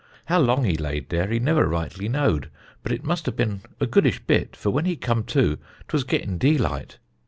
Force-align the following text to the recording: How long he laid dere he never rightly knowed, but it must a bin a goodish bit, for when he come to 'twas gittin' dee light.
How 0.25 0.39
long 0.39 0.63
he 0.63 0.75
laid 0.77 1.09
dere 1.09 1.27
he 1.31 1.37
never 1.37 1.67
rightly 1.69 2.07
knowed, 2.09 2.49
but 2.81 2.91
it 2.91 3.03
must 3.03 3.27
a 3.27 3.31
bin 3.31 3.61
a 3.79 3.85
goodish 3.85 4.17
bit, 4.25 4.55
for 4.55 4.71
when 4.71 4.85
he 4.85 4.95
come 4.95 5.23
to 5.25 5.59
'twas 5.87 6.05
gittin' 6.05 6.39
dee 6.39 6.57
light. 6.57 6.97